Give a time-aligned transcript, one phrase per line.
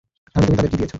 [0.33, 0.89] তাহলে তুমি তাদের কি দিয়েছ?